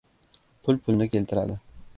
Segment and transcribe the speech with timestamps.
[0.67, 1.61] •Pul pulni keltiradi.